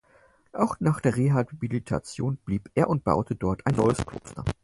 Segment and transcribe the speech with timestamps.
[0.53, 4.43] Auch nach der Rehabilitation blieb er und baute dort ein neues Kloster.